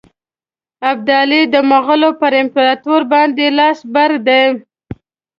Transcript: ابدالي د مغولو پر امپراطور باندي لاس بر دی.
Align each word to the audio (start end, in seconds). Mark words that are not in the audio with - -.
ابدالي 0.91 1.41
د 1.53 1.55
مغولو 1.69 2.09
پر 2.21 2.31
امپراطور 2.41 3.01
باندي 3.11 3.47
لاس 3.57 3.79
بر 3.93 4.11
دی. 4.27 4.43